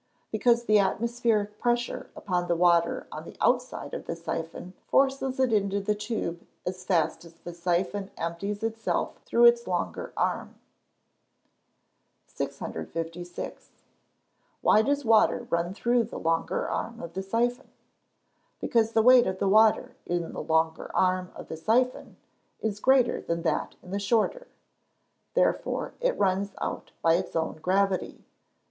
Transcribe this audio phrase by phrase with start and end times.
[0.31, 5.53] _Because the atmospheric pressure upon the water on the outside of the syphon forces it
[5.53, 10.55] into the tube as fast as the syphon empties itself through its longer arm.
[12.25, 13.69] 656.
[14.61, 17.69] Why does water run through the longer arm of the syphon?
[18.59, 22.17] Because the weight of the water in the longer arm of the syphon
[22.59, 24.47] is greater than that in the shorter;
[25.35, 28.25] therefore it runs out by its own gravity.